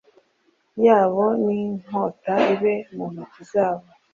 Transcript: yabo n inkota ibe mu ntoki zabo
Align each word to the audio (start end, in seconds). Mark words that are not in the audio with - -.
yabo 0.85 1.25
n 1.43 1.45
inkota 1.59 2.33
ibe 2.53 2.73
mu 2.95 3.05
ntoki 3.13 3.41
zabo 3.51 3.87